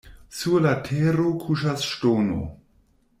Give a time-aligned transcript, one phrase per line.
[0.37, 2.43] Sur la tero kuŝas ŝtono.